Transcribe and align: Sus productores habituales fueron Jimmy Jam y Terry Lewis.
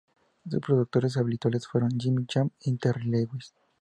Sus 0.49 0.59
productores 0.61 1.15
habituales 1.17 1.67
fueron 1.67 1.91
Jimmy 1.99 2.25
Jam 2.27 2.49
y 2.61 2.75
Terry 2.77 3.03
Lewis. 3.07 3.53